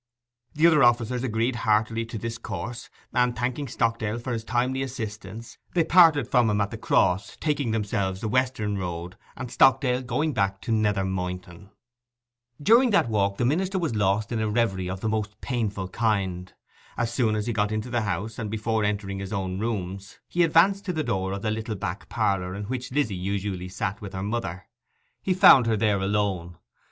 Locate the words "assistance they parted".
4.81-6.27